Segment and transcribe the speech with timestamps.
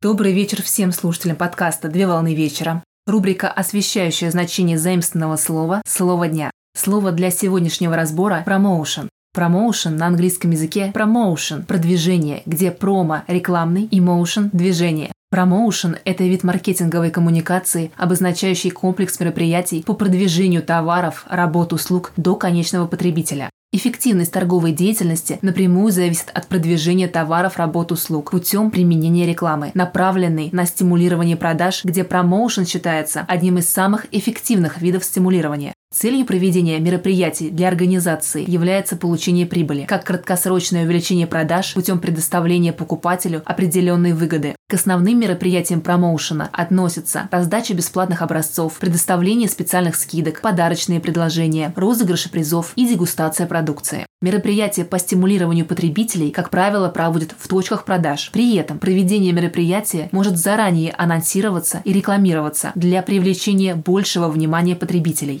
[0.00, 2.84] Добрый вечер всем слушателям подкаста «Две волны вечера».
[3.08, 6.52] Рубрика, освещающая значение заимственного слова «Слово дня».
[6.76, 9.08] Слово для сегодняшнего разбора– «промоушен».
[9.34, 15.10] Промоушен на английском языке– промоушен– продвижение, где промо– рекламный и моушен– движение.
[15.30, 22.86] Промоушен– это вид маркетинговой коммуникации, обозначающий комплекс мероприятий по продвижению товаров, работ, услуг до конечного
[22.86, 23.50] потребителя.
[23.70, 30.64] Эффективность торговой деятельности напрямую зависит от продвижения товаров, работ, услуг путем применения рекламы, направленной на
[30.64, 35.74] стимулирование продаж, где промоушен считается одним из самых эффективных видов стимулирования.
[35.90, 43.40] Целью проведения мероприятий для организации является получение прибыли, как краткосрочное увеличение продаж путем предоставления покупателю
[43.46, 44.54] определенной выгоды.
[44.68, 52.74] К основным мероприятиям промоушена относятся раздача бесплатных образцов, предоставление специальных скидок, подарочные предложения, розыгрыши призов
[52.76, 54.04] и дегустация продукции.
[54.20, 58.30] Мероприятия по стимулированию потребителей, как правило, проводят в точках продаж.
[58.34, 65.40] При этом проведение мероприятия может заранее анонсироваться и рекламироваться для привлечения большего внимания потребителей.